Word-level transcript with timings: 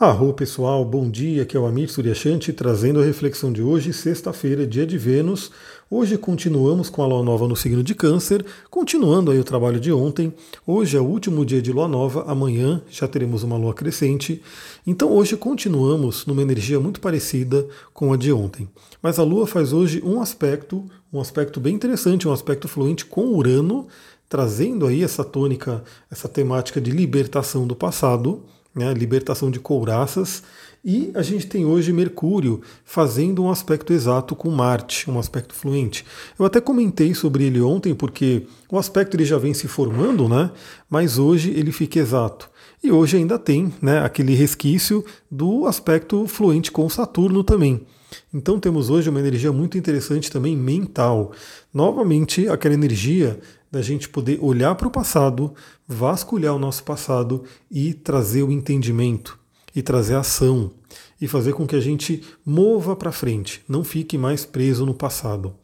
Arro 0.00 0.32
pessoal, 0.32 0.82
bom 0.82 1.10
dia, 1.10 1.42
aqui 1.42 1.54
é 1.54 1.60
o 1.60 1.66
Amir 1.66 1.92
Suryashanti 1.92 2.54
trazendo 2.54 3.02
a 3.02 3.04
reflexão 3.04 3.52
de 3.52 3.60
hoje, 3.60 3.92
sexta-feira, 3.92 4.66
dia 4.66 4.86
de 4.86 4.96
Vênus. 4.96 5.50
Hoje 5.90 6.16
continuamos 6.16 6.88
com 6.88 7.02
a 7.02 7.06
Lua 7.06 7.22
Nova 7.22 7.46
no 7.46 7.54
signo 7.54 7.82
de 7.82 7.94
Câncer, 7.94 8.42
continuando 8.70 9.30
aí 9.30 9.38
o 9.38 9.44
trabalho 9.44 9.78
de 9.78 9.92
ontem. 9.92 10.32
Hoje 10.66 10.96
é 10.96 11.00
o 11.02 11.04
último 11.04 11.44
dia 11.44 11.60
de 11.60 11.70
Lua 11.70 11.86
Nova, 11.86 12.24
amanhã 12.26 12.80
já 12.88 13.06
teremos 13.06 13.42
uma 13.42 13.58
Lua 13.58 13.74
crescente. 13.74 14.40
Então 14.86 15.12
hoje 15.12 15.36
continuamos 15.36 16.24
numa 16.24 16.40
energia 16.40 16.80
muito 16.80 16.98
parecida 16.98 17.68
com 17.92 18.10
a 18.10 18.16
de 18.16 18.32
ontem. 18.32 18.70
Mas 19.02 19.18
a 19.18 19.22
Lua 19.22 19.46
faz 19.46 19.70
hoje 19.70 20.00
um 20.02 20.22
aspecto, 20.22 20.82
um 21.12 21.20
aspecto 21.20 21.60
bem 21.60 21.74
interessante, 21.74 22.26
um 22.26 22.32
aspecto 22.32 22.68
fluente 22.68 23.04
com 23.04 23.34
Urano, 23.34 23.86
trazendo 24.30 24.86
aí 24.86 25.04
essa 25.04 25.22
tônica, 25.22 25.84
essa 26.10 26.26
temática 26.26 26.80
de 26.80 26.90
libertação 26.90 27.66
do 27.66 27.76
passado 27.76 28.42
né, 28.74 28.92
libertação 28.94 29.50
de 29.50 29.58
couraças, 29.58 30.42
e 30.84 31.10
a 31.14 31.20
gente 31.20 31.46
tem 31.46 31.66
hoje 31.66 31.92
Mercúrio 31.92 32.62
fazendo 32.84 33.42
um 33.42 33.50
aspecto 33.50 33.92
exato 33.92 34.34
com 34.34 34.50
Marte, 34.50 35.10
um 35.10 35.18
aspecto 35.18 35.54
fluente. 35.54 36.06
Eu 36.38 36.46
até 36.46 36.58
comentei 36.58 37.14
sobre 37.14 37.44
ele 37.44 37.60
ontem, 37.60 37.94
porque 37.94 38.46
o 38.70 38.78
aspecto 38.78 39.14
ele 39.14 39.26
já 39.26 39.36
vem 39.36 39.52
se 39.52 39.68
formando, 39.68 40.26
né? 40.26 40.50
Mas 40.88 41.18
hoje 41.18 41.50
ele 41.50 41.70
fica 41.70 41.98
exato. 41.98 42.48
E 42.82 42.90
hoje 42.90 43.18
ainda 43.18 43.38
tem 43.38 43.70
né, 43.82 44.00
aquele 44.02 44.34
resquício 44.34 45.04
do 45.30 45.66
aspecto 45.66 46.26
fluente 46.26 46.72
com 46.72 46.88
Saturno 46.88 47.44
também. 47.44 47.86
Então 48.32 48.58
temos 48.58 48.90
hoje 48.90 49.08
uma 49.08 49.20
energia 49.20 49.52
muito 49.52 49.78
interessante 49.78 50.30
também 50.30 50.56
mental. 50.56 51.32
Novamente, 51.72 52.48
aquela 52.48 52.74
energia 52.74 53.38
da 53.70 53.80
gente 53.82 54.08
poder 54.08 54.38
olhar 54.42 54.74
para 54.74 54.88
o 54.88 54.90
passado, 54.90 55.54
vasculhar 55.86 56.54
o 56.54 56.58
nosso 56.58 56.82
passado 56.82 57.44
e 57.70 57.94
trazer 57.94 58.42
o 58.42 58.50
entendimento, 58.50 59.38
e 59.74 59.82
trazer 59.82 60.16
ação, 60.16 60.72
e 61.20 61.28
fazer 61.28 61.52
com 61.52 61.66
que 61.66 61.76
a 61.76 61.80
gente 61.80 62.22
mova 62.44 62.96
para 62.96 63.12
frente, 63.12 63.62
não 63.68 63.84
fique 63.84 64.16
mais 64.18 64.44
preso 64.44 64.84
no 64.86 64.94
passado. 64.94 65.54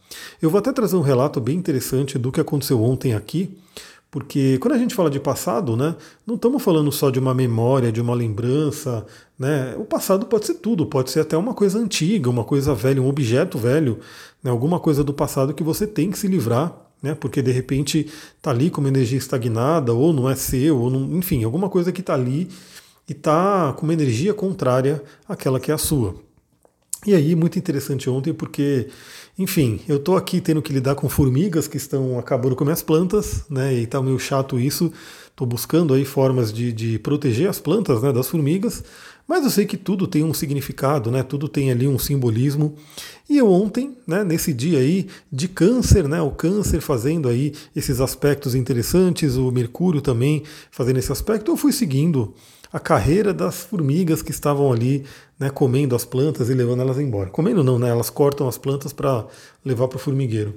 Eu 0.41 0.51
vou 0.51 0.59
até 0.59 0.73
trazer 0.73 0.97
um 0.97 1.01
relato 1.01 1.41
bem 1.41 1.57
interessante 1.57 2.19
do 2.19 2.31
que 2.31 2.41
aconteceu 2.41 2.81
ontem 2.83 3.15
aqui, 3.15 3.59
porque 4.17 4.57
quando 4.61 4.73
a 4.73 4.79
gente 4.79 4.95
fala 4.95 5.11
de 5.11 5.21
passado, 5.21 5.77
né, 5.77 5.95
não 6.27 6.37
estamos 6.37 6.63
falando 6.63 6.91
só 6.91 7.11
de 7.11 7.19
uma 7.19 7.35
memória, 7.35 7.93
de 7.93 8.01
uma 8.01 8.15
lembrança. 8.15 9.05
Né? 9.39 9.77
O 9.77 9.85
passado 9.85 10.25
pode 10.25 10.47
ser 10.47 10.55
tudo, 10.55 10.87
pode 10.87 11.11
ser 11.11 11.21
até 11.21 11.37
uma 11.37 11.53
coisa 11.53 11.79
antiga, 11.79 12.31
uma 12.31 12.43
coisa 12.43 12.75
velha, 12.75 13.03
um 13.03 13.11
objeto 13.11 13.59
velho, 13.59 13.99
né, 14.43 14.51
alguma 14.51 14.81
coisa 14.81 15.05
do 15.05 15.13
passado 15.13 15.53
que 15.53 15.63
você 15.63 15.87
tem 15.87 16.11
que 16.11 16.19
se 16.19 16.29
livrar 16.29 16.75
né? 17.03 17.15
Porque 17.15 17.43
de 17.43 17.53
repente 17.53 18.11
está 18.39 18.53
ali 18.53 18.71
com 18.71 18.81
uma 18.81 18.89
energia 18.89 19.19
estagnada, 19.19 19.93
ou 19.93 20.15
não 20.15 20.31
é 20.31 20.35
seu, 20.35 20.79
ou 20.81 20.91
não, 20.91 21.15
enfim, 21.19 21.45
alguma 21.45 21.69
coisa 21.69 21.93
que 21.93 22.01
está 22.01 22.15
ali 22.15 22.49
e 23.07 23.13
está 23.13 23.75
com 23.75 23.85
uma 23.85 23.93
energia 23.93 24.33
contrária 24.33 25.05
àquela 25.29 25.61
que 25.61 25.71
é 25.71 25.75
a 25.75 25.79
sua. 25.79 26.15
E 27.07 27.15
aí, 27.15 27.37
muito 27.37 27.57
interessante 27.57 28.11
ontem, 28.11 28.35
porque, 28.35 28.89
enfim, 29.39 29.79
eu 29.87 29.99
estou 29.99 30.17
aqui 30.17 30.41
tendo 30.41 30.61
que 30.61 30.73
lidar 30.73 30.97
com 30.97 31.09
formigas 31.09 31.69
que 31.69 31.77
estão 31.77 32.19
acabando 32.19 32.57
com 32.57 32.65
minhas 32.65 32.83
plantas, 32.83 33.45
né? 33.49 33.73
E 33.73 33.85
está 33.85 34.03
meio 34.03 34.19
chato 34.19 34.59
isso. 34.59 34.93
Estou 35.31 35.47
buscando 35.47 35.95
aí 35.95 36.05
formas 36.05 36.53
de, 36.53 36.73
de 36.73 36.99
proteger 36.99 37.49
as 37.49 37.61
plantas 37.61 38.03
né, 38.03 38.13
das 38.13 38.27
formigas, 38.27 38.83
mas 39.29 39.45
eu 39.45 39.51
sei 39.51 39.67
que 39.67 39.77
tudo 39.77 40.09
tem 40.09 40.25
um 40.25 40.35
significado, 40.35 41.09
né? 41.13 41.23
Tudo 41.23 41.47
tem 41.47 41.71
ali 41.71 41.87
um 41.87 41.97
simbolismo. 41.97 42.75
E 43.31 43.39
eu 43.39 43.49
ontem, 43.53 43.97
né, 44.05 44.25
nesse 44.25 44.53
dia 44.53 44.81
aí 44.81 45.07
de 45.31 45.47
câncer, 45.47 46.09
né, 46.09 46.21
o 46.21 46.33
câncer 46.33 46.81
fazendo 46.81 47.29
aí 47.29 47.53
esses 47.75 48.01
aspectos 48.01 48.53
interessantes, 48.55 49.37
o 49.37 49.53
Mercúrio 49.53 50.01
também 50.01 50.43
fazendo 50.73 50.99
esse 50.99 51.13
aspecto, 51.13 51.53
eu 51.53 51.57
fui 51.57 51.71
seguindo 51.71 52.35
a 52.73 52.81
carreira 52.81 53.33
das 53.33 53.61
formigas 53.61 54.23
que 54.23 54.31
estavam 54.31 54.73
ali, 54.73 55.05
né, 55.39 55.51
comendo 55.51 55.95
as 55.95 56.05
plantas 56.05 56.49
e 56.49 56.55
levando 56.55 56.81
elas 56.81 56.99
embora. 56.99 57.31
Comendo 57.31 57.63
não, 57.63 57.79
né? 57.79 57.89
Elas 57.89 58.11
cortam 58.11 58.49
as 58.49 58.59
plantas 58.59 58.93
para 58.93 59.27
levar 59.65 59.89
para 59.89 59.97
o 59.97 60.01
formigueiro. 60.01 60.55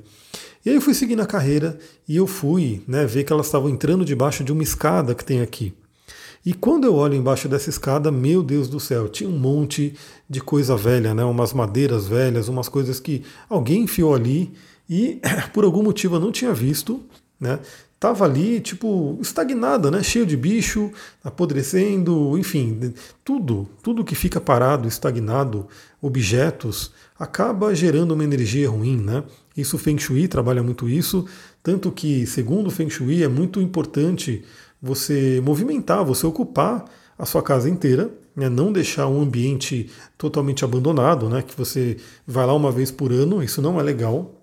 E 0.65 0.69
aí 0.69 0.75
eu 0.75 0.81
fui 0.81 0.93
seguindo 0.93 1.21
a 1.21 1.25
carreira 1.25 1.77
e 2.07 2.15
eu 2.17 2.27
fui, 2.27 2.83
né, 2.87 3.05
ver 3.05 3.23
que 3.23 3.31
elas 3.31 3.45
estavam 3.45 3.69
entrando 3.69 4.03
debaixo 4.03 4.43
de 4.43 4.51
uma 4.51 4.63
escada 4.63 5.15
que 5.15 5.23
tem 5.23 5.41
aqui. 5.41 5.73
E 6.45 6.53
quando 6.53 6.85
eu 6.85 6.95
olho 6.95 7.15
embaixo 7.15 7.49
dessa 7.49 7.69
escada, 7.69 8.11
meu 8.11 8.41
Deus 8.41 8.67
do 8.67 8.79
céu, 8.79 9.09
tinha 9.09 9.29
um 9.29 9.37
monte 9.37 9.93
de 10.29 10.39
coisa 10.39 10.75
velha, 10.75 11.13
né? 11.13 11.23
umas 11.23 11.53
madeiras 11.53 12.07
velhas, 12.07 12.47
umas 12.47 12.69
coisas 12.69 12.99
que 12.99 13.23
alguém 13.49 13.83
enfiou 13.83 14.15
ali 14.15 14.51
e 14.89 15.21
por 15.53 15.63
algum 15.63 15.83
motivo 15.83 16.15
eu 16.15 16.19
não 16.19 16.31
tinha 16.31 16.53
visto, 16.53 17.01
né? 17.39 17.59
Tava 17.99 18.23
ali, 18.23 18.61
tipo, 18.61 19.17
estagnada, 19.21 19.91
né? 19.91 20.01
Cheio 20.01 20.25
de 20.25 20.37
bicho, 20.37 20.89
apodrecendo, 21.21 22.37
enfim, 22.37 22.93
tudo, 23.25 23.67
tudo 23.83 24.05
que 24.05 24.15
fica 24.15 24.39
parado, 24.39 24.87
estagnado, 24.87 25.67
objetos, 26.01 26.93
acaba 27.17 27.75
gerando 27.75 28.13
uma 28.13 28.23
energia 28.23 28.69
ruim, 28.69 28.95
né? 28.97 29.23
Isso 29.55 29.75
o 29.75 29.79
Feng 29.79 29.99
Shui 29.99 30.29
trabalha 30.29 30.63
muito 30.63 30.87
isso, 30.87 31.25
tanto 31.61 31.91
que, 31.91 32.25
segundo 32.25 32.67
o 32.67 32.71
Feng 32.71 32.89
Shui, 32.89 33.21
é 33.21 33.27
muito 33.27 33.59
importante 33.59 34.43
você 34.81 35.41
movimentar, 35.43 36.05
você 36.05 36.25
ocupar 36.25 36.85
a 37.17 37.25
sua 37.25 37.43
casa 37.43 37.69
inteira, 37.69 38.09
né, 38.33 38.47
não 38.47 38.71
deixar 38.71 39.07
um 39.09 39.21
ambiente 39.21 39.89
totalmente 40.17 40.63
abandonado, 40.63 41.27
né, 41.27 41.41
que 41.41 41.57
você 41.57 41.97
vai 42.25 42.45
lá 42.45 42.53
uma 42.53 42.71
vez 42.71 42.89
por 42.89 43.11
ano, 43.11 43.43
isso 43.43 43.61
não 43.61 43.77
é 43.77 43.83
legal. 43.83 44.38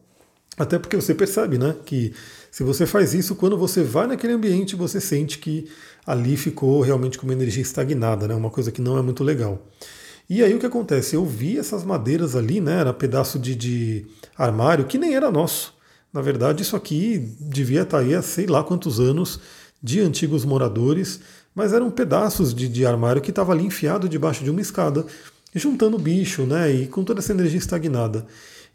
Até 0.57 0.79
porque 0.79 0.97
você 0.97 1.15
percebe 1.15 1.59
né, 1.59 1.75
que 1.85 2.13
se 2.51 2.63
você 2.63 2.87
faz 2.87 3.13
isso, 3.13 3.35
quando 3.35 3.59
você 3.59 3.83
vai 3.83 4.07
naquele 4.07 4.33
ambiente, 4.33 4.75
você 4.75 5.01
sente 5.01 5.39
que 5.39 5.69
ali 6.07 6.37
ficou 6.37 6.81
realmente 6.81 7.19
com 7.19 7.27
uma 7.27 7.35
energia 7.35 7.63
estagnada, 7.63 8.27
né, 8.27 8.35
uma 8.35 8.49
coisa 8.49 8.73
que 8.73 8.81
não 8.81 8.97
é 8.97 9.03
muito 9.03 9.23
legal. 9.23 9.63
E 10.29 10.43
aí 10.43 10.53
o 10.55 10.59
que 10.59 10.67
acontece? 10.67 11.15
Eu 11.15 11.25
vi 11.25 11.57
essas 11.57 11.85
madeiras 11.85 12.35
ali, 12.35 12.61
né? 12.61 12.81
Era 12.81 12.93
pedaço 12.93 13.39
de, 13.39 13.55
de 13.55 14.07
armário 14.37 14.85
que 14.87 14.99
nem 14.99 15.15
era 15.15 15.31
nosso. 15.31 15.75
Na 16.13 16.21
verdade, 16.21 16.63
isso 16.63 16.75
aqui 16.75 17.37
devia 17.41 17.83
estar 17.83 17.99
aí 17.99 18.15
há 18.15 18.23
sei 18.23 18.47
lá 18.47 18.65
quantos 18.65 18.99
anos 18.99 19.39
de 19.81 20.01
antigos 20.01 20.45
moradores, 20.45 21.21
mas 21.55 21.73
eram 21.73 21.91
pedaços 21.91 22.53
de, 22.53 22.69
de 22.69 22.85
armário 22.85 23.23
que 23.23 23.31
estava 23.31 23.53
ali 23.53 23.65
enfiado 23.65 24.09
debaixo 24.09 24.43
de 24.43 24.51
uma 24.51 24.61
escada, 24.61 25.07
juntando 25.55 25.97
bicho, 25.97 26.43
né? 26.43 26.73
E 26.73 26.87
com 26.89 27.05
toda 27.05 27.21
essa 27.21 27.33
energia 27.33 27.59
estagnada. 27.59 28.27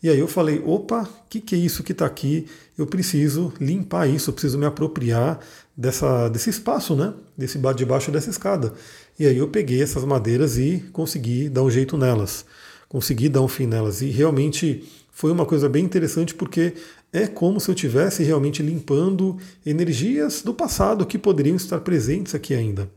E 0.04 0.10
aí 0.10 0.18
eu 0.18 0.28
falei, 0.28 0.62
opa, 0.66 1.04
o 1.04 1.30
que, 1.30 1.40
que 1.40 1.54
é 1.54 1.58
isso 1.58 1.84
que 1.84 1.92
está 1.92 2.08
aqui? 2.08 2.48
Eu 2.76 2.88
preciso 2.88 3.54
limpar 3.60 4.10
isso, 4.10 4.30
eu 4.30 4.34
preciso 4.34 4.58
me 4.58 4.66
apropriar 4.66 5.40
dessa, 5.78 6.28
desse 6.28 6.50
espaço, 6.50 6.96
né? 6.96 7.14
Desse 7.38 7.60
debaixo 7.76 8.12
dessa 8.12 8.30
escada. 8.30 8.74
E 9.20 9.28
aí 9.28 9.38
eu 9.38 9.48
peguei 9.48 9.82
essas 9.82 10.04
madeiras 10.04 10.58
e 10.58 10.84
consegui 10.92 11.50
dar 11.50 11.62
um 11.62 11.70
jeito 11.70 11.98
nelas, 11.98 12.46
consegui 12.90 13.30
dar 13.30 13.42
um 13.42 13.48
fim 13.48 13.68
nelas. 13.68 14.02
E 14.02 14.10
realmente 14.10 14.84
foi 15.12 15.32
uma 15.32 15.46
coisa 15.46 15.70
bem 15.70 15.86
interessante 15.86 16.34
porque 16.34 16.74
é 17.14 17.28
como 17.28 17.60
se 17.60 17.70
eu 17.70 17.76
estivesse 17.76 18.24
realmente 18.24 18.64
limpando 18.64 19.38
energias 19.64 20.42
do 20.42 20.54
passado 20.54 21.06
que 21.06 21.20
poderiam 21.20 21.56
estar 21.56 21.80
presentes 21.82 22.34
aqui 22.34 22.56
ainda. 22.56 22.90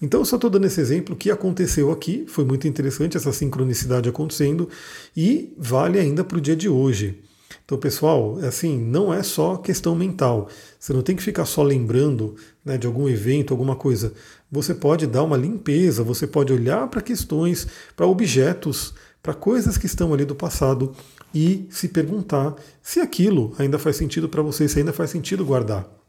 Então, 0.00 0.20
eu 0.20 0.24
só 0.24 0.36
estou 0.36 0.50
dando 0.50 0.66
esse 0.66 0.80
exemplo 0.80 1.16
que 1.16 1.30
aconteceu 1.30 1.90
aqui, 1.90 2.24
foi 2.28 2.44
muito 2.44 2.68
interessante 2.68 3.16
essa 3.16 3.32
sincronicidade 3.32 4.08
acontecendo 4.08 4.68
e 5.16 5.54
vale 5.56 5.98
ainda 5.98 6.22
para 6.22 6.38
o 6.38 6.40
dia 6.40 6.56
de 6.56 6.68
hoje. 6.68 7.22
Então, 7.64 7.78
pessoal, 7.78 8.38
é 8.40 8.46
assim, 8.46 8.78
não 8.78 9.12
é 9.12 9.22
só 9.22 9.56
questão 9.56 9.94
mental. 9.94 10.48
Você 10.78 10.92
não 10.92 11.02
tem 11.02 11.16
que 11.16 11.22
ficar 11.22 11.44
só 11.44 11.62
lembrando 11.62 12.36
né, 12.64 12.78
de 12.78 12.86
algum 12.86 13.08
evento, 13.08 13.52
alguma 13.52 13.74
coisa. 13.74 14.12
Você 14.50 14.72
pode 14.72 15.06
dar 15.06 15.24
uma 15.24 15.36
limpeza, 15.36 16.04
você 16.04 16.26
pode 16.26 16.52
olhar 16.52 16.86
para 16.88 17.02
questões, 17.02 17.66
para 17.96 18.06
objetos, 18.06 18.94
para 19.20 19.34
coisas 19.34 19.76
que 19.76 19.86
estão 19.86 20.14
ali 20.14 20.24
do 20.24 20.36
passado 20.36 20.94
e 21.34 21.66
se 21.68 21.88
perguntar 21.88 22.54
se 22.80 23.00
aquilo 23.00 23.52
ainda 23.58 23.78
faz 23.78 23.96
sentido 23.96 24.28
para 24.28 24.42
você, 24.42 24.68
se 24.68 24.78
ainda 24.78 24.92
faz 24.92 25.10
sentido 25.10 25.44
guardar. 25.44 26.05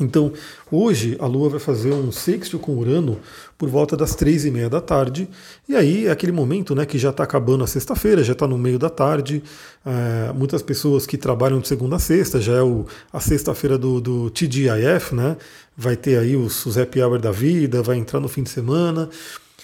Então, 0.00 0.32
hoje 0.70 1.16
a 1.20 1.26
Lua 1.26 1.50
vai 1.50 1.60
fazer 1.60 1.92
um 1.92 2.10
sexto 2.10 2.58
com 2.58 2.76
Urano 2.76 3.20
por 3.58 3.68
volta 3.68 3.96
das 3.96 4.14
três 4.14 4.44
e 4.44 4.50
meia 4.50 4.68
da 4.68 4.80
tarde, 4.80 5.28
e 5.68 5.76
aí 5.76 6.06
é 6.06 6.10
aquele 6.10 6.32
momento 6.32 6.74
né, 6.74 6.86
que 6.86 6.98
já 6.98 7.10
está 7.10 7.22
acabando 7.22 7.62
a 7.62 7.66
sexta-feira, 7.66 8.24
já 8.24 8.32
está 8.32 8.46
no 8.46 8.56
meio 8.56 8.78
da 8.78 8.88
tarde. 8.88 9.42
É, 9.84 10.32
muitas 10.32 10.62
pessoas 10.62 11.06
que 11.06 11.16
trabalham 11.18 11.60
de 11.60 11.68
segunda 11.68 11.96
a 11.96 11.98
sexta, 11.98 12.40
já 12.40 12.54
é 12.54 12.62
o, 12.62 12.86
a 13.12 13.20
sexta-feira 13.20 13.76
do, 13.76 14.00
do 14.00 14.30
TGIF, 14.30 15.14
né? 15.14 15.36
Vai 15.76 15.96
ter 15.96 16.18
aí 16.18 16.36
os, 16.36 16.64
os 16.64 16.78
happy 16.78 17.02
hour 17.02 17.18
da 17.18 17.30
vida, 17.30 17.82
vai 17.82 17.96
entrar 17.98 18.18
no 18.18 18.28
fim 18.28 18.42
de 18.42 18.50
semana. 18.50 19.10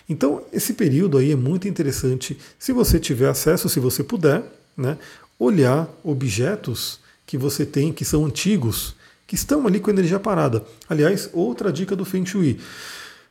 Então, 0.08 0.42
esse 0.52 0.74
período 0.74 1.18
aí 1.18 1.32
é 1.32 1.36
muito 1.36 1.66
interessante. 1.66 2.38
Se 2.58 2.72
você 2.72 2.98
tiver 2.98 3.28
acesso, 3.28 3.68
se 3.68 3.80
você 3.80 4.04
puder, 4.04 4.42
né, 4.76 4.96
olhar 5.38 5.88
objetos 6.04 7.00
que 7.26 7.36
você 7.36 7.66
tem 7.66 7.92
que 7.92 8.04
são 8.04 8.24
antigos, 8.24 8.94
que 9.28 9.34
estão 9.34 9.66
ali 9.66 9.78
com 9.78 9.90
energia 9.90 10.18
parada. 10.18 10.64
Aliás, 10.88 11.28
outra 11.34 11.70
dica 11.70 11.94
do 11.94 12.04
Feng 12.04 12.24
Shui. 12.24 12.58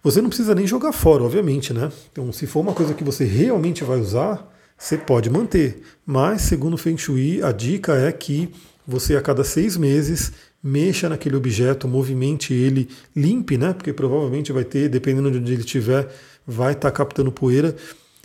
Você 0.04 0.22
não 0.22 0.30
precisa 0.30 0.54
nem 0.54 0.68
jogar 0.68 0.94
fora, 0.94 1.24
obviamente, 1.24 1.74
né? 1.74 1.92
Então, 2.12 2.32
se 2.32 2.46
for 2.46 2.60
uma 2.60 2.72
coisa 2.72 2.94
que 2.94 3.04
você 3.04 3.26
realmente 3.26 3.84
vai 3.84 4.00
usar, 4.00 4.48
você 4.78 4.96
pode 4.96 5.28
manter. 5.28 5.82
Mas, 6.06 6.44
segundo 6.44 6.76
o 6.76 6.78
Feng 6.78 6.98
Shui, 6.98 7.42
a 7.42 7.52
dica 7.52 7.96
é 7.96 8.12
que 8.12 8.48
você 8.88 9.18
a 9.18 9.22
cada 9.22 9.44
seis 9.44 9.76
meses 9.76 10.32
mexa 10.62 11.10
naquele 11.10 11.36
objeto, 11.36 11.88
movimente 11.88 12.54
ele, 12.54 12.88
limpe, 13.16 13.58
né? 13.58 13.74
Porque 13.74 13.92
provavelmente 13.92 14.52
vai 14.52 14.64
ter, 14.64 14.88
dependendo 14.90 15.32
de 15.32 15.40
onde 15.40 15.52
ele 15.52 15.62
estiver, 15.62 16.14
vai 16.46 16.74
estar 16.74 16.92
tá 16.92 16.96
captando 16.96 17.32
poeira. 17.32 17.76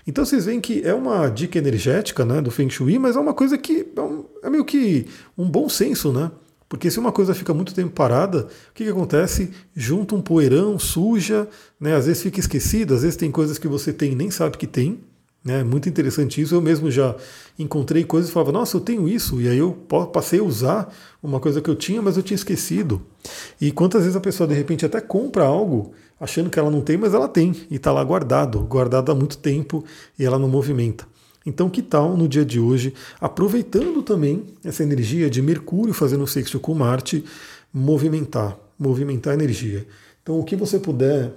Então 0.07 0.27
vocês 0.27 0.45
veem 0.45 0.61
que 0.61 0.83
é 0.85 0.93
uma 0.93 1.27
dica 1.31 1.57
energética 1.57 2.23
né, 2.23 2.43
do 2.43 2.51
Feng 2.51 2.69
Shui, 2.69 2.99
mas 2.99 3.17
é 3.17 3.19
uma 3.19 3.33
coisa 3.33 3.57
que 3.57 3.87
é, 3.97 4.01
um, 4.01 4.25
é 4.43 4.51
meio 4.51 4.65
que 4.65 5.07
um 5.39 5.49
bom 5.49 5.71
senso, 5.71 6.13
né? 6.13 6.31
Porque 6.73 6.91
se 6.91 6.99
uma 6.99 7.13
coisa 7.13 7.35
fica 7.35 7.53
muito 7.53 7.75
tempo 7.75 7.91
parada, 7.91 8.45
o 8.71 8.73
que, 8.73 8.85
que 8.85 8.89
acontece? 8.89 9.51
Junta 9.77 10.15
um 10.15 10.23
poeirão, 10.23 10.79
suja, 10.79 11.47
né? 11.79 11.95
às 11.95 12.07
vezes 12.07 12.23
fica 12.23 12.41
esquecido, 12.41 12.95
às 12.95 13.03
vezes 13.03 13.15
tem 13.15 13.31
coisas 13.31 13.59
que 13.59 13.69
você 13.69 13.93
tem 13.93 14.13
e 14.13 14.15
nem 14.15 14.31
sabe 14.31 14.57
que 14.57 14.67
tem. 14.67 14.99
É 15.47 15.63
muito 15.63 15.87
interessante 15.87 16.41
isso. 16.41 16.55
Eu 16.55 16.63
mesmo 16.63 16.91
já 16.91 17.15
encontrei 17.59 18.05
coisas 18.05 18.31
e 18.31 18.33
falava, 18.33 18.53
nossa, 18.53 18.75
eu 18.79 18.81
tenho 18.81 19.07
isso. 19.07 19.39
E 19.39 19.51
aí 19.51 19.59
eu 19.59 19.73
passei 20.11 20.41
a 20.41 20.43
usar 20.43 20.91
uma 21.23 21.39
coisa 21.39 21.61
que 21.61 21.69
eu 21.69 21.77
tinha, 21.77 22.01
mas 22.01 22.17
eu 22.17 22.23
tinha 22.23 22.37
esquecido. 22.37 23.03
E 23.61 23.71
quantas 23.71 24.05
vezes 24.05 24.17
a 24.17 24.21
pessoa 24.21 24.49
de 24.49 24.55
repente 24.55 24.87
até 24.87 24.99
compra 24.99 25.45
algo 25.45 25.93
achando 26.19 26.49
que 26.49 26.59
ela 26.59 26.71
não 26.71 26.81
tem, 26.81 26.97
mas 26.97 27.13
ela 27.13 27.29
tem. 27.29 27.55
E 27.71 27.77
está 27.77 27.93
lá 27.93 28.03
guardado, 28.03 28.61
guardado 28.61 29.13
há 29.13 29.15
muito 29.15 29.37
tempo 29.37 29.85
e 30.19 30.25
ela 30.25 30.39
não 30.39 30.49
movimenta. 30.49 31.07
Então, 31.45 31.69
que 31.69 31.83
tal 31.83 32.17
no 32.17 32.29
dia 32.29 32.45
de 32.45 32.61
hoje, 32.61 32.95
aproveitando 33.21 34.03
também 34.03 34.45
essa 34.65 34.83
energia 34.83 35.29
de 35.29 35.43
Mercúrio 35.43 35.93
fazendo 35.93 36.27
sexto 36.27 36.61
com 36.61 36.75
Marte, 36.75 37.25
movimentar, 37.73 38.57
movimentar 38.79 39.33
a 39.33 39.35
energia. 39.35 39.87
Então, 40.23 40.39
o 40.39 40.45
que 40.45 40.55
você 40.55 40.79
puder 40.79 41.33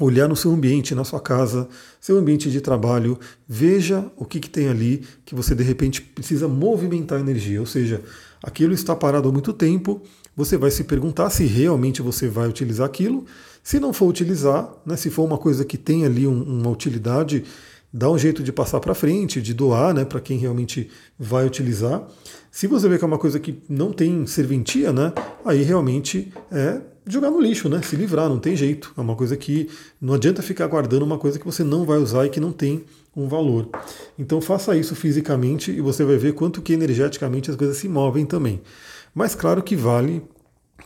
olhar 0.00 0.28
no 0.28 0.36
seu 0.36 0.50
ambiente, 0.50 0.94
na 0.94 1.04
sua 1.04 1.20
casa, 1.20 1.68
seu 2.00 2.16
ambiente 2.16 2.50
de 2.50 2.60
trabalho, 2.60 3.18
veja 3.46 4.10
o 4.16 4.24
que, 4.24 4.40
que 4.40 4.50
tem 4.50 4.68
ali 4.68 5.02
que 5.24 5.34
você 5.34 5.54
de 5.54 5.62
repente 5.62 6.00
precisa 6.00 6.48
movimentar 6.48 7.18
a 7.18 7.20
energia, 7.20 7.60
ou 7.60 7.66
seja, 7.66 8.00
aquilo 8.42 8.72
está 8.72 8.96
parado 8.96 9.28
há 9.28 9.32
muito 9.32 9.52
tempo, 9.52 10.02
você 10.34 10.56
vai 10.56 10.70
se 10.70 10.84
perguntar 10.84 11.28
se 11.30 11.44
realmente 11.44 12.00
você 12.00 12.26
vai 12.26 12.48
utilizar 12.48 12.86
aquilo. 12.86 13.26
Se 13.62 13.78
não 13.78 13.92
for 13.92 14.06
utilizar, 14.06 14.72
né, 14.84 14.96
se 14.96 15.10
for 15.10 15.24
uma 15.24 15.36
coisa 15.36 15.64
que 15.64 15.76
tem 15.76 16.04
ali 16.04 16.26
um, 16.26 16.42
uma 16.42 16.70
utilidade, 16.70 17.44
dá 17.92 18.10
um 18.10 18.18
jeito 18.18 18.42
de 18.42 18.52
passar 18.52 18.80
para 18.80 18.94
frente, 18.94 19.42
de 19.42 19.52
doar 19.52 19.92
né, 19.92 20.04
para 20.04 20.20
quem 20.20 20.38
realmente 20.38 20.88
vai 21.18 21.46
utilizar. 21.46 22.08
Se 22.50 22.66
você 22.66 22.88
vê 22.88 22.96
que 22.96 23.04
é 23.04 23.06
uma 23.06 23.18
coisa 23.18 23.38
que 23.38 23.62
não 23.68 23.92
tem 23.92 24.26
serventia, 24.26 24.92
né, 24.92 25.12
aí 25.44 25.62
realmente 25.62 26.32
é 26.50 26.80
jogar 27.06 27.30
no 27.30 27.40
lixo, 27.40 27.68
né? 27.68 27.82
Se 27.82 27.96
livrar, 27.96 28.28
não 28.28 28.38
tem 28.38 28.54
jeito. 28.54 28.92
É 28.96 29.00
uma 29.00 29.16
coisa 29.16 29.36
que 29.36 29.68
não 30.00 30.14
adianta 30.14 30.42
ficar 30.42 30.66
guardando 30.68 31.02
uma 31.02 31.18
coisa 31.18 31.38
que 31.38 31.44
você 31.44 31.64
não 31.64 31.84
vai 31.84 31.98
usar 31.98 32.26
e 32.26 32.30
que 32.30 32.40
não 32.40 32.52
tem 32.52 32.84
um 33.14 33.26
valor. 33.26 33.68
Então 34.18 34.40
faça 34.40 34.76
isso 34.76 34.94
fisicamente 34.94 35.70
e 35.70 35.80
você 35.80 36.04
vai 36.04 36.16
ver 36.16 36.34
quanto 36.34 36.62
que 36.62 36.72
energeticamente 36.72 37.50
as 37.50 37.56
coisas 37.56 37.76
se 37.76 37.88
movem 37.88 38.24
também. 38.24 38.62
Mas 39.14 39.34
claro 39.34 39.62
que 39.62 39.76
vale 39.76 40.22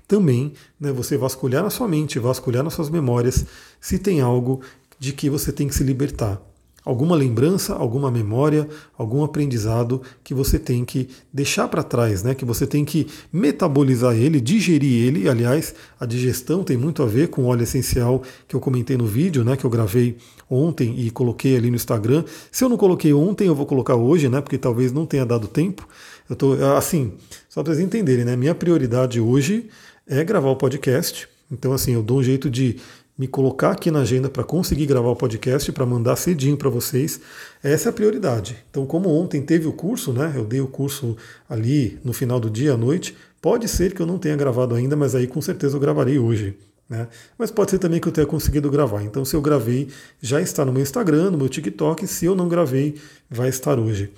também 0.09 0.53
né, 0.81 0.91
você 0.91 1.17
vasculhar 1.17 1.63
na 1.63 1.71
sua 1.71 1.87
mente, 1.87 2.19
vasculhar 2.19 2.65
nas 2.65 2.75
suas 2.75 2.91
memórias 2.91 3.45
se 3.81 3.99
tem 3.99 4.21
algo 4.21 4.63
de 4.99 5.13
que 5.13 5.29
você 5.29 5.53
tem 5.53 5.69
que 5.69 5.75
se 5.75 5.85
libertar 5.85 6.41
alguma 6.87 7.17
lembrança, 7.17 7.75
alguma 7.75 8.13
memória, 8.13 8.69
algum 8.97 9.25
aprendizado 9.25 10.01
que 10.23 10.33
você 10.33 10.57
tem 10.57 10.85
que 10.85 11.09
deixar 11.33 11.67
para 11.67 11.83
trás, 11.83 12.23
né? 12.23 12.33
Que 12.33 12.45
você 12.45 12.65
tem 12.65 12.85
que 12.85 13.09
metabolizar 13.33 14.15
ele, 14.15 14.41
digerir 14.41 15.05
ele. 15.05 15.29
Aliás, 15.29 15.75
a 15.99 16.07
digestão 16.07 16.63
tem 16.63 16.77
muito 16.77 17.03
a 17.03 17.07
ver 17.07 17.27
com 17.27 17.43
o 17.43 17.47
óleo 17.47 17.65
essencial 17.65 18.23
que 18.47 18.55
eu 18.55 18.61
comentei 18.61 18.97
no 18.97 19.05
vídeo, 19.05 19.45
né? 19.45 19.57
Que 19.57 19.65
eu 19.65 19.71
gravei 19.71 20.17
ontem 20.49 20.95
e 21.01 21.11
coloquei 21.11 21.57
ali 21.57 21.71
no 21.71 21.77
Instagram. 21.77 22.25
Se 22.53 22.63
eu 22.63 22.69
não 22.69 22.77
coloquei 22.77 23.13
ontem, 23.13 23.49
eu 23.49 23.55
vou 23.55 23.67
colocar 23.67 23.97
hoje, 23.97 24.29
né? 24.29 24.41
Porque 24.41 24.57
talvez 24.57 24.93
não 24.93 25.05
tenha 25.05 25.27
dado 25.27 25.49
tempo. 25.49 25.89
Eu 26.31 26.37
tô 26.37 26.53
assim, 26.77 27.15
só 27.49 27.65
para 27.65 27.75
vocês 27.75 27.85
entenderem, 27.85 28.25
né? 28.25 28.37
Minha 28.37 28.55
prioridade 28.55 29.21
hoje 29.21 29.69
é 30.07 30.23
gravar 30.23 30.51
o 30.51 30.57
podcast. 30.57 31.29
Então, 31.51 31.73
assim, 31.73 31.95
eu 31.95 32.03
dou 32.03 32.19
um 32.19 32.23
jeito 32.23 32.49
de 32.49 32.77
me 33.19 33.27
colocar 33.27 33.73
aqui 33.73 33.91
na 33.91 34.01
agenda 34.01 34.29
para 34.29 34.45
conseguir 34.45 34.87
gravar 34.87 35.09
o 35.09 35.17
podcast, 35.17 35.73
para 35.73 35.87
mandar 35.87 36.17
cedinho 36.17 36.57
para 36.57 36.69
vocês. 36.69 37.21
Essa 37.63 37.89
é 37.89 37.91
a 37.91 37.93
prioridade. 37.93 38.57
Então, 38.71 38.85
como 38.85 39.09
ontem 39.09 39.41
teve 39.41 39.67
o 39.67 39.73
curso, 39.73 40.13
né? 40.13 40.33
Eu 40.37 40.45
dei 40.45 40.61
o 40.61 40.67
curso 40.67 41.17
ali 41.49 41.99
no 42.05 42.13
final 42.13 42.39
do 42.39 42.51
dia 42.51 42.75
à 42.75 42.77
noite. 42.77 43.17
Pode 43.41 43.69
ser 43.69 43.95
que 43.95 44.03
eu 44.03 44.07
não 44.07 44.19
tenha 44.19 44.37
gravado 44.37 44.75
ainda, 44.75 44.97
mas 44.97 45.15
aí 45.15 45.27
com 45.27 45.41
certeza 45.41 45.77
eu 45.77 45.81
gravarei 45.81 46.19
hoje. 46.19 46.57
Né? 46.89 47.09
Mas 47.39 47.51
pode 47.51 47.71
ser 47.71 47.79
também 47.79 48.01
que 48.01 48.07
eu 48.07 48.13
tenha 48.13 48.27
conseguido 48.27 48.71
gravar. 48.71 49.03
Então, 49.03 49.25
se 49.25 49.35
eu 49.35 49.41
gravei, 49.41 49.89
já 50.21 50.41
está 50.41 50.65
no 50.65 50.73
meu 50.73 50.83
Instagram, 50.83 51.31
no 51.31 51.39
meu 51.39 51.49
TikTok. 51.49 52.07
Se 52.07 52.27
eu 52.27 52.35
não 52.35 52.49
gravei, 52.49 52.97
vai 53.31 53.49
estar 53.49 53.79
hoje. 53.79 54.13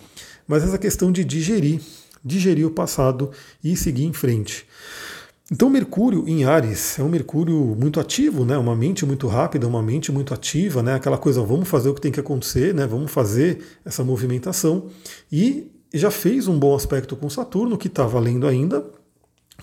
Mas 0.47 0.65
essa 0.65 0.79
questão 0.79 1.13
de 1.13 1.25
digerir, 1.25 1.81
digerir 2.25 2.67
o 2.67 2.71
passado 2.71 3.31
e 3.63 3.77
seguir 3.77 4.05
em 4.05 4.13
frente. 4.13 4.67
Então, 5.51 5.71
Mercúrio 5.71 6.29
em 6.29 6.45
Ares 6.45 6.99
é 6.99 7.03
um 7.03 7.09
Mercúrio 7.09 7.75
muito 7.75 7.99
ativo, 7.99 8.45
né? 8.45 8.59
uma 8.59 8.77
mente 8.77 9.07
muito 9.07 9.27
rápida, 9.27 9.67
uma 9.67 9.83
mente 9.83 10.13
muito 10.13 10.35
ativa, 10.35 10.83
né? 10.83 10.95
aquela 10.95 11.17
coisa, 11.17 11.41
vamos 11.41 11.67
fazer 11.67 11.89
o 11.89 11.95
que 11.95 12.03
tem 12.03 12.13
que 12.13 12.21
acontecer, 12.21 12.75
né? 12.75 12.87
vamos 12.87 13.11
fazer 13.11 13.65
essa 13.83 14.05
movimentação. 14.05 14.91
E 15.33 15.73
já 15.95 16.11
fez 16.11 16.49
um 16.49 16.59
bom 16.59 16.77
aspecto 16.77 17.17
com 17.17 17.31
Saturno, 17.31 17.79
que 17.79 17.87
está 17.87 18.05
valendo 18.07 18.47
ainda, 18.47 18.85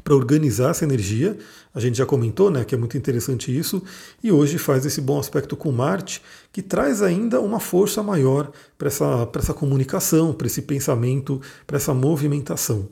para 0.04 0.16
organizar 0.16 0.72
essa 0.72 0.84
energia. 0.84 1.38
A 1.72 1.80
gente 1.80 2.00
já 2.00 2.06
comentou 2.06 2.50
né, 2.50 2.66
que 2.66 2.74
é 2.74 2.78
muito 2.78 2.98
interessante 2.98 3.56
isso. 3.56 3.84
E 4.24 4.32
hoje 4.32 4.58
faz 4.58 4.88
esse 4.88 5.00
bom 5.00 5.20
aspecto 5.20 5.56
com 5.56 5.72
Marte, 5.72 6.20
que 6.52 6.64
traz 6.64 7.04
ainda 7.04 7.40
uma 7.40 7.60
força 7.60 8.02
maior 8.02 8.52
para 8.76 8.88
essa, 8.88 9.30
essa 9.36 9.54
comunicação, 9.54 10.34
para 10.34 10.48
esse 10.48 10.64
pensamento, 10.64 11.40
para 11.68 11.78
essa 11.78 11.94
movimentação. 11.94 12.90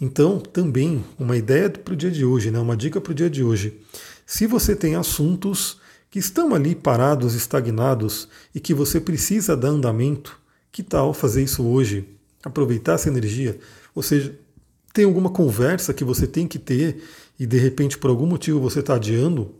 Então, 0.00 0.38
também 0.38 1.04
uma 1.18 1.36
ideia 1.36 1.70
para 1.70 1.94
o 1.94 1.96
dia 1.96 2.10
de 2.10 2.24
hoje, 2.24 2.50
né? 2.50 2.58
uma 2.58 2.76
dica 2.76 3.00
para 3.00 3.12
o 3.12 3.14
dia 3.14 3.30
de 3.30 3.42
hoje. 3.42 3.80
Se 4.26 4.46
você 4.46 4.74
tem 4.74 4.94
assuntos 4.94 5.78
que 6.10 6.18
estão 6.18 6.54
ali 6.54 6.74
parados, 6.74 7.34
estagnados 7.34 8.28
e 8.54 8.60
que 8.60 8.72
você 8.72 9.00
precisa 9.00 9.56
dar 9.56 9.68
andamento, 9.68 10.38
que 10.70 10.82
tal 10.82 11.12
fazer 11.12 11.42
isso 11.42 11.64
hoje? 11.64 12.08
Aproveitar 12.42 12.94
essa 12.94 13.08
energia? 13.08 13.58
Ou 13.94 14.02
seja, 14.02 14.38
tem 14.92 15.04
alguma 15.04 15.30
conversa 15.30 15.92
que 15.92 16.04
você 16.04 16.26
tem 16.26 16.46
que 16.46 16.58
ter 16.58 17.02
e 17.38 17.46
de 17.46 17.58
repente 17.58 17.98
por 17.98 18.10
algum 18.10 18.26
motivo 18.26 18.60
você 18.60 18.80
está 18.80 18.94
adiando? 18.94 19.54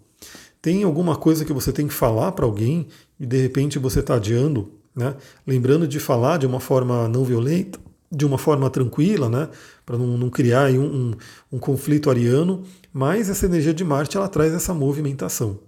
Tem 0.63 0.85
alguma 0.85 1.17
coisa 1.17 1.45
que 1.45 1.53
você 1.53 1.73
tem 1.73 1.89
que 1.89 1.93
falar 1.93 2.33
para 2.33 2.45
alguém 2.45 2.87
e 3.19 3.27
de 3.27 3.37
repente 3.43 3.79
você 3.79 4.01
está 4.01 4.15
adiando? 4.15 4.73
Né? 4.95 5.17
Lembrando 5.45 5.89
de 5.89 5.99
falar 5.99 6.39
de 6.39 6.47
uma 6.47 6.61
forma 6.61 7.09
não 7.09 7.25
violenta, 7.25 7.81
de 8.11 8.25
uma 8.25 8.39
forma 8.39 8.71
tranquila, 8.71 9.29
né, 9.29 9.49
para 9.85 9.99
não, 9.99 10.19
não, 10.19 10.31
criar 10.31 10.71
um, 10.71 10.85
um, 10.85 11.15
um, 11.53 11.59
conflito 11.59 12.11
ariano, 12.11 12.63
mas 12.93 13.29
essa 13.29 13.47
energia 13.47 13.75
de 13.75 13.85
Marte 13.85 14.17
ela 14.17 14.29
traz 14.29 14.53
essa 14.53 14.73
movimentação. 14.73 15.59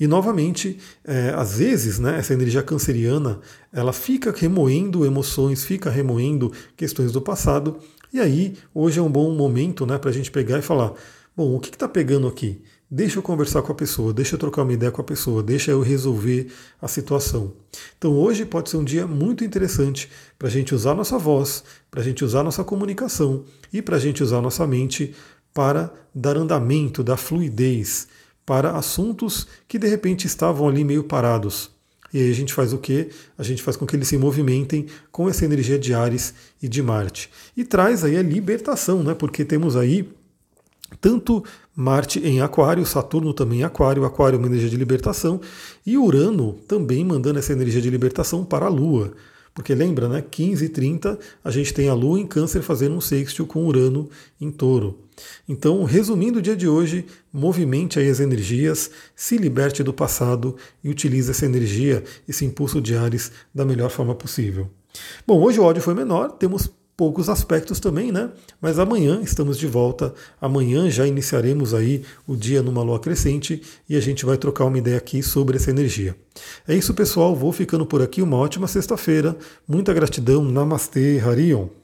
E 0.00 0.08
novamente, 0.08 0.78
é, 1.04 1.32
às 1.36 1.58
vezes, 1.58 1.98
né, 1.98 2.18
essa 2.18 2.32
energia 2.32 2.62
canceriana 2.62 3.40
ela 3.72 3.92
fica 3.92 4.32
remoendo 4.36 5.06
emoções, 5.06 5.64
fica 5.64 5.88
remoendo 5.90 6.52
questões 6.76 7.12
do 7.12 7.20
passado, 7.20 7.78
e 8.12 8.20
aí 8.20 8.56
hoje 8.74 8.98
é 8.98 9.02
um 9.02 9.10
bom 9.10 9.32
momento 9.34 9.86
né, 9.86 9.98
para 9.98 10.10
a 10.10 10.12
gente 10.12 10.30
pegar 10.30 10.58
e 10.58 10.62
falar: 10.62 10.92
bom, 11.36 11.54
o 11.54 11.60
que 11.60 11.70
está 11.70 11.88
pegando 11.88 12.26
aqui? 12.26 12.62
Deixa 12.94 13.18
eu 13.18 13.22
conversar 13.22 13.62
com 13.62 13.72
a 13.72 13.74
pessoa, 13.74 14.12
deixa 14.12 14.34
eu 14.34 14.38
trocar 14.38 14.64
uma 14.64 14.72
ideia 14.74 14.92
com 14.92 15.00
a 15.00 15.04
pessoa, 15.04 15.42
deixa 15.42 15.70
eu 15.70 15.80
resolver 15.80 16.48
a 16.78 16.86
situação. 16.86 17.54
Então 17.96 18.12
hoje 18.12 18.44
pode 18.44 18.68
ser 18.68 18.76
um 18.76 18.84
dia 18.84 19.06
muito 19.06 19.42
interessante 19.42 20.10
para 20.38 20.48
a 20.48 20.50
gente 20.50 20.74
usar 20.74 20.94
nossa 20.94 21.18
voz, 21.18 21.64
para 21.90 22.02
a 22.02 22.04
gente 22.04 22.22
usar 22.22 22.42
nossa 22.42 22.62
comunicação 22.62 23.46
e 23.72 23.80
para 23.80 23.96
a 23.96 23.98
gente 23.98 24.22
usar 24.22 24.42
nossa 24.42 24.66
mente 24.66 25.14
para 25.54 25.90
dar 26.14 26.36
andamento, 26.36 27.02
dar 27.02 27.16
fluidez 27.16 28.08
para 28.44 28.72
assuntos 28.72 29.46
que 29.66 29.78
de 29.78 29.88
repente 29.88 30.26
estavam 30.26 30.68
ali 30.68 30.84
meio 30.84 31.04
parados. 31.04 31.70
E 32.12 32.18
aí 32.18 32.30
a 32.30 32.34
gente 32.34 32.52
faz 32.52 32.74
o 32.74 32.78
quê? 32.78 33.08
A 33.38 33.42
gente 33.42 33.62
faz 33.62 33.74
com 33.74 33.86
que 33.86 33.96
eles 33.96 34.08
se 34.08 34.18
movimentem 34.18 34.84
com 35.10 35.30
essa 35.30 35.46
energia 35.46 35.78
de 35.78 35.94
Ares 35.94 36.34
e 36.62 36.68
de 36.68 36.82
Marte. 36.82 37.30
E 37.56 37.64
traz 37.64 38.04
aí 38.04 38.18
a 38.18 38.22
libertação, 38.22 39.02
né? 39.02 39.14
Porque 39.14 39.46
temos 39.46 39.76
aí 39.76 40.12
tanto 41.00 41.42
Marte 41.74 42.20
em 42.20 42.40
Aquário, 42.40 42.84
Saturno 42.84 43.32
também 43.32 43.60
em 43.60 43.64
Aquário, 43.64 44.04
Aquário 44.04 44.36
é 44.36 44.38
uma 44.38 44.46
energia 44.46 44.68
de 44.68 44.76
libertação, 44.76 45.40
e 45.86 45.96
Urano 45.96 46.54
também 46.68 47.04
mandando 47.04 47.38
essa 47.38 47.52
energia 47.52 47.80
de 47.80 47.88
libertação 47.88 48.44
para 48.44 48.66
a 48.66 48.68
Lua. 48.68 49.12
Porque 49.54 49.74
lembra, 49.74 50.08
né? 50.08 50.22
15 50.22 50.64
e 50.64 50.68
30 50.68 51.18
a 51.44 51.50
gente 51.50 51.74
tem 51.74 51.88
a 51.88 51.94
Lua 51.94 52.18
em 52.18 52.26
Câncer 52.26 52.62
fazendo 52.62 52.94
um 52.94 53.00
sextil 53.00 53.46
com 53.46 53.66
Urano 53.66 54.08
em 54.40 54.50
Touro. 54.50 54.98
Então, 55.48 55.84
resumindo 55.84 56.38
o 56.38 56.42
dia 56.42 56.56
de 56.56 56.66
hoje, 56.66 57.04
movimente 57.32 57.98
aí 57.98 58.08
as 58.08 58.20
energias, 58.20 58.90
se 59.14 59.36
liberte 59.36 59.82
do 59.82 59.92
passado 59.92 60.56
e 60.82 60.88
utilize 60.88 61.30
essa 61.30 61.44
energia, 61.44 62.02
esse 62.26 62.44
impulso 62.44 62.80
de 62.80 62.96
Ares 62.96 63.30
da 63.54 63.64
melhor 63.64 63.90
forma 63.90 64.14
possível. 64.14 64.70
Bom, 65.26 65.40
hoje 65.40 65.60
o 65.60 65.64
ódio 65.64 65.82
foi 65.82 65.94
menor, 65.94 66.32
temos 66.32 66.70
poucos 67.02 67.28
aspectos 67.28 67.80
também, 67.80 68.12
né? 68.12 68.30
Mas 68.60 68.78
amanhã 68.78 69.20
estamos 69.24 69.58
de 69.58 69.66
volta. 69.66 70.14
Amanhã 70.40 70.88
já 70.88 71.04
iniciaremos 71.04 71.74
aí 71.74 72.04
o 72.28 72.36
dia 72.36 72.62
numa 72.62 72.80
lua 72.80 73.00
crescente 73.00 73.60
e 73.88 73.96
a 73.96 74.00
gente 74.00 74.24
vai 74.24 74.36
trocar 74.36 74.66
uma 74.66 74.78
ideia 74.78 74.98
aqui 74.98 75.20
sobre 75.20 75.56
essa 75.56 75.70
energia. 75.70 76.14
É 76.68 76.76
isso, 76.76 76.94
pessoal. 76.94 77.34
Vou 77.34 77.50
ficando 77.50 77.84
por 77.84 78.00
aqui. 78.00 78.22
Uma 78.22 78.36
ótima 78.36 78.68
sexta-feira. 78.68 79.36
Muita 79.66 79.92
gratidão. 79.92 80.44
Namastê, 80.44 81.18
Harion. 81.18 81.81